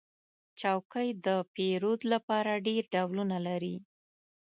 [0.59, 3.75] چوکۍ د پیرود لپاره ډېر ډولونه لري.